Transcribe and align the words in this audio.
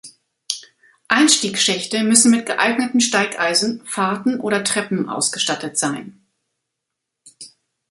Einstiegschächte 1.09 2.01
müssen 2.03 2.31
mit 2.31 2.47
geeigneten 2.47 3.01
Steigeisen, 3.01 3.85
Fahrten 3.85 4.39
oder 4.39 4.63
Treppen 4.63 5.07
ausgestattet 5.07 5.77
sein. 5.77 6.25